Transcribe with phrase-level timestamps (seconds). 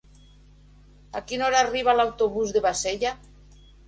[1.19, 3.13] A quina hora arriba l'autobús de Bassella?